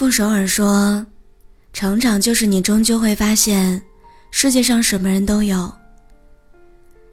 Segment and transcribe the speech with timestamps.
[0.00, 1.06] 傅首尔说
[1.74, 3.82] ：“成长就是你终究会发现，
[4.30, 5.70] 世界上什么人都有。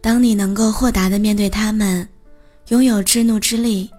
[0.00, 2.08] 当你能够豁达的面对他们，
[2.68, 3.90] 拥有制怒之力，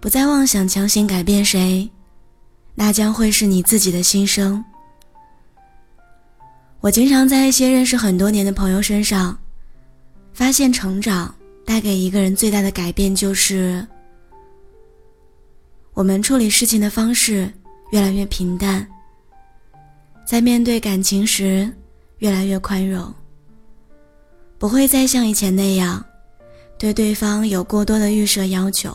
[0.00, 1.88] 不再妄想强行改变谁，
[2.74, 4.64] 那将会是你自己的心声。”
[6.82, 9.38] 我经常在一些认识很多年的朋友身上，
[10.32, 11.32] 发现成长
[11.64, 13.86] 带给一个人最大的改变就是，
[15.94, 17.48] 我们处理事情的方式。
[17.90, 18.86] 越来越平淡，
[20.26, 21.70] 在面对感情时，
[22.18, 23.12] 越来越宽容，
[24.58, 26.04] 不会再像以前那样，
[26.76, 28.92] 对对方有过多的预设要求。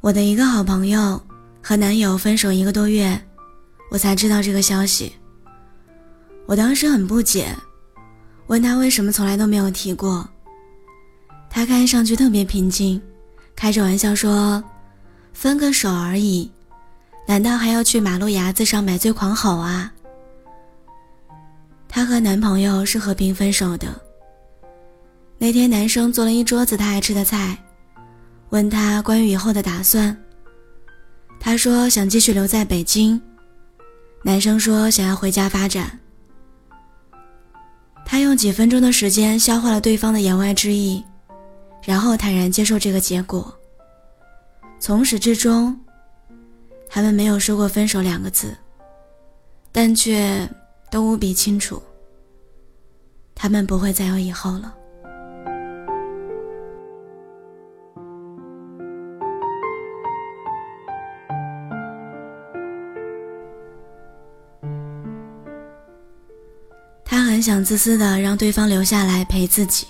[0.00, 1.20] 我的一个好朋友
[1.62, 3.18] 和男友分手一个多月，
[3.90, 5.12] 我才知道这个消息。
[6.46, 7.48] 我当时很不解。
[8.46, 10.28] 问他为什么从来都没有提过，
[11.48, 13.00] 他看上去特别平静，
[13.56, 14.62] 开着玩笑说
[15.32, 16.50] ：“分个手而已，
[17.26, 19.92] 难道还要去马路牙子上买醉狂吼啊？”
[21.88, 23.88] 她和男朋友是和平分手的。
[25.38, 27.56] 那天男生做了一桌子他爱吃的菜，
[28.50, 30.16] 问他关于以后的打算，
[31.40, 33.20] 他说想继续留在北京，
[34.22, 35.98] 男生说想要回家发展。
[38.04, 41.02] 他用几分钟的时间消化了对方的言外之意，
[41.82, 43.52] 然后坦然接受这个结果。
[44.78, 45.78] 从始至终，
[46.88, 48.54] 他们没有说过分手两个字，
[49.72, 50.48] 但却
[50.90, 51.82] 都无比清楚，
[53.34, 54.74] 他们不会再有以后了。
[67.14, 69.86] 他很想自私的让对方留下来陪自己。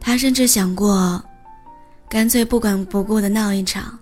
[0.00, 1.22] 他甚至想过，
[2.08, 3.98] 干脆不管不顾的闹一场。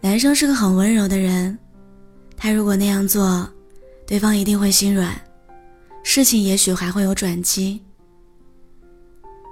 [0.00, 1.56] 男生是个很温柔的人，
[2.36, 3.48] 他如果那样做，
[4.04, 5.14] 对方一定会心软，
[6.02, 7.80] 事情也许还会有转机。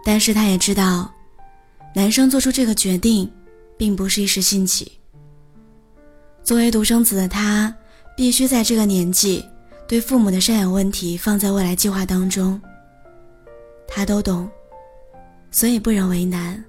[0.04, 1.08] 但是他也知道，
[1.94, 3.30] 男生做出这个决定，
[3.76, 4.90] 并不是一时兴起。
[6.42, 7.72] 作为独生子的他，
[8.16, 9.44] 必须在这个年纪。
[9.88, 12.60] 对父母的赡养问题放在未来计划当中，
[13.88, 14.46] 他都懂，
[15.50, 16.62] 所以不忍为难。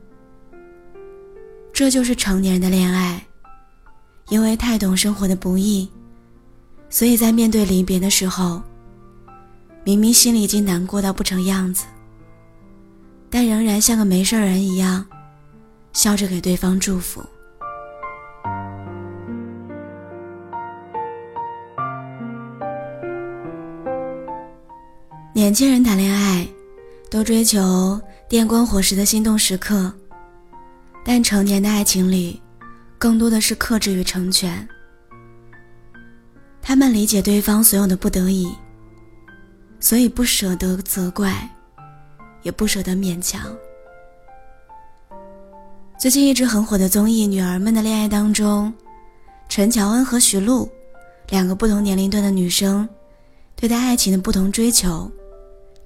[1.73, 3.21] 这就是成年人的恋爱，
[4.29, 5.89] 因为太懂生活的不易，
[6.89, 8.61] 所以在面对离别的时候，
[9.83, 11.87] 明明心里已经难过到不成样子，
[13.29, 15.05] 但仍然像个没事人一样，
[15.91, 17.21] 笑着给对方祝福。
[25.39, 26.45] 年轻人谈恋爱，
[27.09, 29.89] 都追求电光火石的心动时刻，
[31.05, 32.41] 但成年的爱情里，
[32.97, 34.67] 更多的是克制与成全。
[36.61, 38.53] 他们理解对方所有的不得已，
[39.79, 41.49] 所以不舍得责怪，
[42.41, 43.41] 也不舍得勉强。
[45.97, 48.73] 最近一直很火的综艺《女儿们的恋爱》当中，
[49.47, 50.69] 陈乔恩和徐璐，
[51.29, 52.85] 两个不同年龄段的女生，
[53.55, 55.09] 对待爱情的不同追求。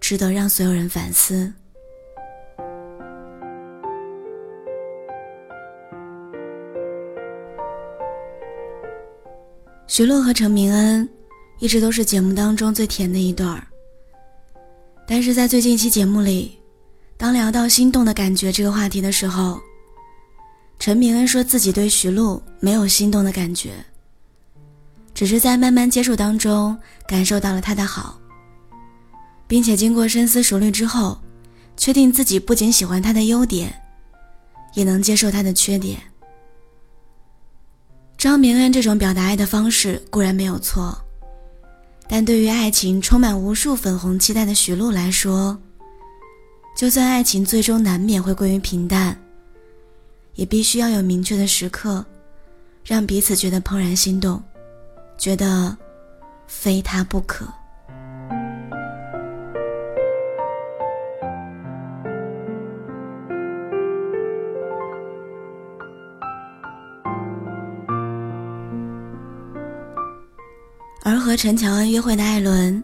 [0.04, 1.50] 值得让所有人反思。
[9.88, 11.08] 徐璐和陈明恩
[11.60, 13.66] 一直都是节目当中最甜的一对儿，
[15.08, 16.60] 但是在最近一期节目里，
[17.16, 19.58] 当聊到心动的感觉这个话题的时候，
[20.80, 23.72] 陈明恩说自己对徐璐没有心动的感觉，
[25.14, 26.78] 只是在慢慢接触当中
[27.08, 28.20] 感受到了他的好。
[29.54, 31.16] 并且经过深思熟虑之后，
[31.78, 33.72] 确定自己不仅喜欢他的优点，
[34.74, 36.02] 也能接受他的缺点。
[38.18, 40.98] 张明恩这种表达爱的方式固然没有错，
[42.08, 45.56] 但对于爱情充满无数粉红期待的徐璐来说，
[46.76, 49.16] 就算爱情最终难免会归于平淡，
[50.34, 52.04] 也必须要有明确的时刻，
[52.84, 54.42] 让彼此觉得怦然心动，
[55.16, 55.78] 觉得
[56.48, 57.48] 非他不可。
[71.24, 72.84] 和陈乔恩约会的艾伦，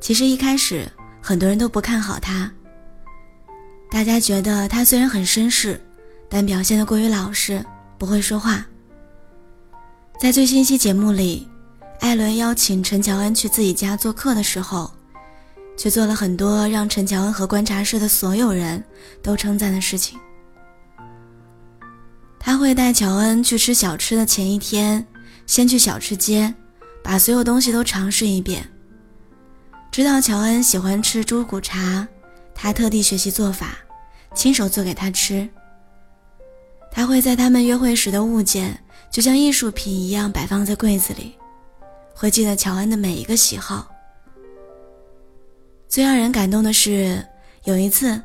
[0.00, 0.88] 其实一开始
[1.20, 2.48] 很多人都不看好他。
[3.90, 5.80] 大家觉得他虽然很绅士，
[6.28, 7.64] 但表现的过于老实，
[7.98, 8.64] 不会说话。
[10.20, 11.48] 在最新一期节目里，
[11.98, 14.88] 艾伦邀请陈乔恩去自己家做客的时候，
[15.76, 18.82] 却做了很多让陈乔恩和观察室的所有人
[19.20, 20.16] 都称赞的事情。
[22.38, 25.04] 他会带乔恩去吃小吃的前一天，
[25.48, 26.54] 先去小吃街，
[27.06, 28.68] 把所有东西都尝试一遍。
[29.92, 32.04] 知道乔恩喜欢吃猪骨茶，
[32.52, 33.78] 他特地学习做法，
[34.34, 35.48] 亲手做给他吃。
[36.90, 38.76] 他会在他们约会时的物件，
[39.08, 41.36] 就像艺术品一样摆放在柜子里，
[42.12, 43.88] 会记得乔恩的每一个喜好。
[45.88, 47.24] 最让人感动的是，
[47.62, 48.20] 有一次，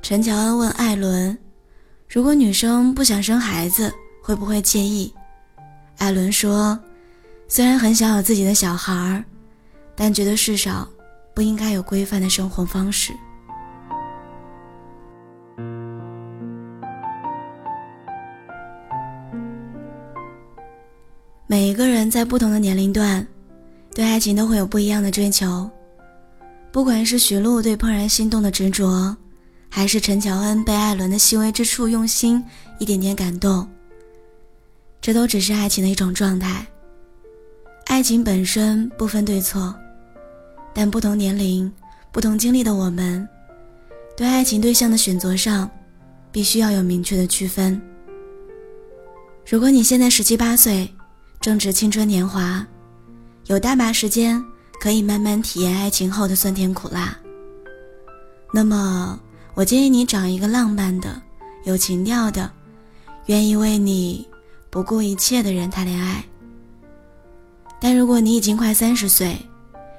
[0.00, 1.36] 陈乔恩问艾伦
[2.08, 3.92] ：“如果女生不想生孩子，
[4.22, 5.12] 会不会介意？”
[5.98, 6.80] 艾伦说
[7.54, 9.22] ：“虽然很想有自己的小孩儿，
[9.94, 10.88] 但觉得世上
[11.34, 13.12] 不应该有规范的生活方式。”
[21.46, 23.26] 每一个人在不同的年龄段，
[23.94, 25.70] 对爱情都会有不一样的追求。
[26.72, 29.14] 不管是徐璐对怦然心动的执着，
[29.68, 32.42] 还是陈乔恩被艾伦的细微之处用心
[32.78, 33.68] 一点点感动，
[35.02, 36.66] 这都只是爱情的一种状态。
[37.86, 39.74] 爱情本身不分对错，
[40.72, 41.70] 但不同年龄、
[42.10, 43.26] 不同经历的我们，
[44.16, 45.70] 对爱情对象的选择上，
[46.30, 47.80] 必须要有明确的区分。
[49.48, 50.88] 如果你现在十七八岁，
[51.40, 52.66] 正值青春年华，
[53.46, 54.42] 有大把时间
[54.80, 57.16] 可以慢慢体验爱情后的酸甜苦辣。
[58.52, 59.20] 那么，
[59.54, 61.20] 我建议你找一个浪漫的、
[61.64, 62.50] 有情调的、
[63.26, 64.26] 愿意为你
[64.70, 66.24] 不顾一切的人谈恋爱。
[67.82, 69.36] 但如果你已经快三十岁，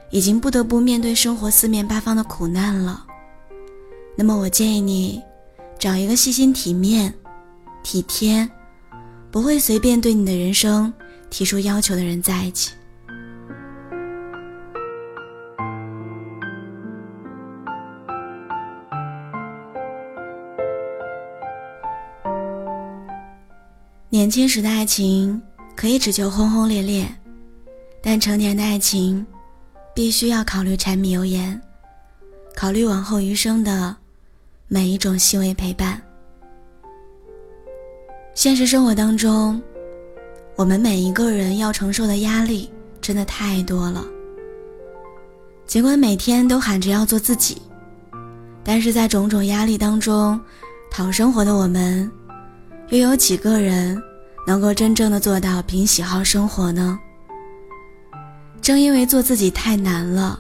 [0.10, 3.06] 已经不得不面对生活四面八方的苦难了，
[4.16, 5.22] 那么我建议你
[5.78, 7.14] 找一个细心体面、
[7.84, 8.50] 体贴，
[9.30, 10.92] 不会随便对你的人生。
[11.30, 12.72] 提出要求的人在一起。
[24.12, 25.42] 年轻时的爱情
[25.76, 27.08] 可以只求轰轰烈烈，
[28.06, 29.26] 但成年的爱情
[29.96, 31.60] 必须要考虑柴米油盐，
[32.54, 33.96] 考虑往后余生的
[34.68, 36.00] 每一种细微陪伴。
[38.36, 39.62] 现实生活当中。
[40.56, 42.72] 我们每一个人要承受的压力
[43.02, 44.06] 真的太多了。
[45.66, 47.60] 尽管每天都喊着要做自己，
[48.64, 50.40] 但是在种种压力当中
[50.92, 52.10] 讨生活的我们，
[52.90, 54.00] 又有几个人
[54.46, 57.00] 能够真正的做到凭喜好生活呢？
[58.64, 60.40] 正因为做自己太难了，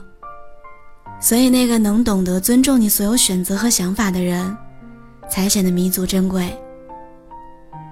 [1.20, 4.56] 所以那个能懂得尊重你所有选择和想法的人，
[5.30, 6.58] 才显得弥足珍贵。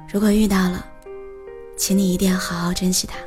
[0.10, 0.86] 如果遇到了，
[1.75, 3.18] 请你一定要好好珍惜他。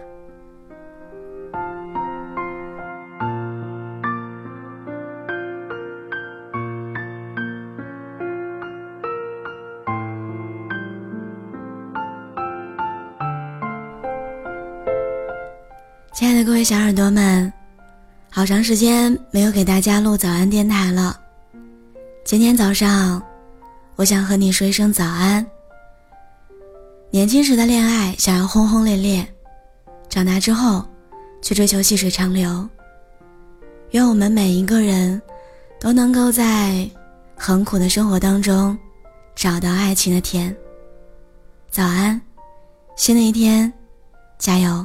[16.65, 17.53] 小耳朵们，
[18.31, 21.21] 好长时间没有给大家录早安电台了。
[22.25, 23.23] 今天早上，
[23.97, 25.47] 我想和你说一声早安。
[27.11, 29.29] 年轻时的恋爱想要轰轰烈烈，
[30.09, 30.83] 长大之后，
[31.43, 32.67] 去追求细水长流。
[33.91, 35.21] 愿我们每一个人，
[35.79, 36.89] 都能够在
[37.37, 38.77] 很苦的生活当中，
[39.35, 40.57] 找到爱情的甜。
[41.71, 42.19] 早安，
[42.97, 43.71] 新的一天，
[44.39, 44.85] 加油！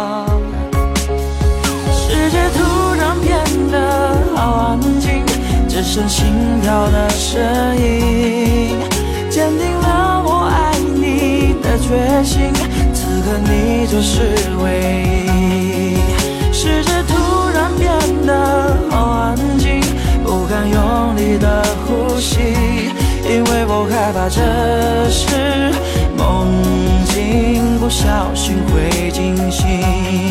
[4.35, 5.23] 好安静
[5.67, 6.27] 只剩心
[6.61, 7.41] 跳的声
[7.77, 8.77] 音
[9.29, 12.51] 坚定了我爱你的决心
[12.93, 15.97] 此刻你就是唯一
[16.53, 17.91] 世界突然变
[18.25, 19.81] 得好安静
[20.23, 22.39] 不敢用力的呼吸
[23.23, 25.71] 因为我害怕这是
[26.17, 26.47] 梦
[27.05, 30.30] 境不小心会惊醒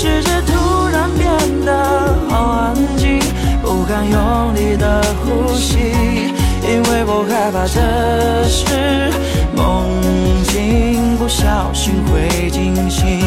[0.00, 1.28] 世界突然变
[1.66, 3.18] 得好安静，
[3.60, 5.76] 不敢用力的呼吸，
[6.62, 7.80] 因为我害怕这
[8.48, 9.10] 是
[9.56, 9.88] 梦
[10.44, 13.18] 境，不小心会惊醒。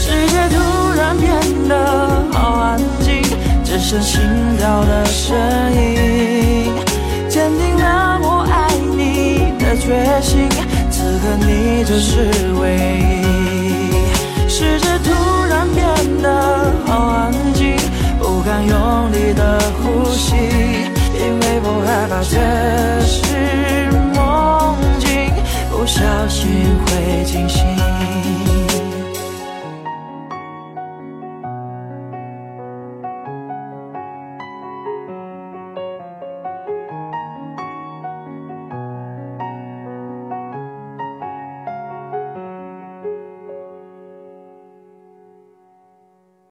[0.00, 3.22] 世界突然变得好安静，
[3.62, 4.20] 只剩心
[4.58, 5.36] 跳的声
[5.72, 6.72] 音，
[7.28, 10.48] 坚定了我爱你的决心。
[10.90, 13.24] 此刻你就是唯一。
[14.48, 15.12] 世界突
[15.74, 17.76] 变得好安静，
[18.18, 20.34] 不敢用力的呼吸，
[21.14, 22.36] 因为我害怕这
[23.06, 23.85] 是。